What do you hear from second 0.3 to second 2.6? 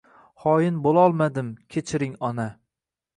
Hoin bulolmadim kechiring ona